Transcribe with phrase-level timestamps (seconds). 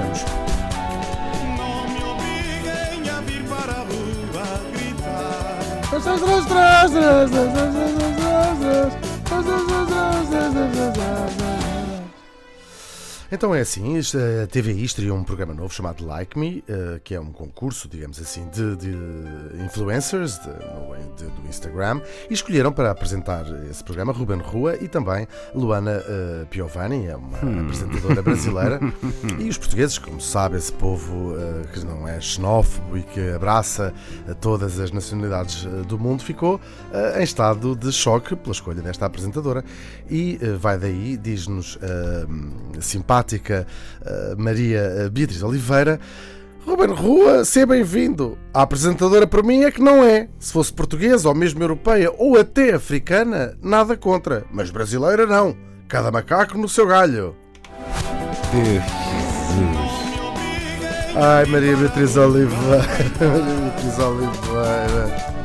[0.00, 1.28] temos.
[13.30, 17.14] Então é assim, isto, a TV estreou um programa novo chamado Like Me, eh, que
[17.14, 18.96] é um concurso, digamos assim, de, de
[19.64, 20.87] influencers de- no-
[21.24, 27.06] do Instagram, e escolheram para apresentar esse programa Ruben Rua e também Luana eh, Piovani,
[27.06, 28.80] é uma apresentadora brasileira,
[29.38, 33.92] e os portugueses, como sabe, esse povo eh, que não é xenófobo e que abraça
[34.28, 36.60] a todas as nacionalidades eh, do mundo, ficou
[36.92, 39.64] eh, em estado de choque pela escolha desta apresentadora
[40.10, 43.66] e eh, vai daí, diz-nos a simpática
[44.04, 46.00] eh, Maria eh, Beatriz Oliveira.
[46.68, 48.36] Ruben Rua, seja bem-vindo.
[48.52, 50.28] A apresentadora para mim é que não é.
[50.38, 54.44] Se fosse portuguesa ou mesmo europeia ou até africana, nada contra.
[54.52, 55.56] Mas brasileira não.
[55.88, 57.34] Cada macaco no seu galho.
[58.52, 58.84] Deus.
[61.16, 62.84] Ai, Maria Beatriz Oliveira.
[63.18, 65.38] Maria Beatriz Oliveira.